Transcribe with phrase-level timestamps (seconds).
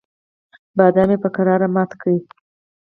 [0.77, 2.17] بادام یې په کراره مات کړل.